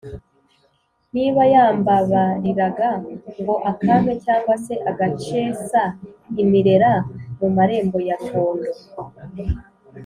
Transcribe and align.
Niba 1.13 1.41
yambabariraga 1.53 2.89
ngo 3.41 3.55
akampe 3.71 4.13
cyangwa 4.25 4.55
se 4.65 4.73
agaceesa 4.89 5.81
imirera 6.41 6.91
mu 7.39 7.47
marembo 7.55 7.97
ya 8.07 8.15
Ruhondo 8.21 8.71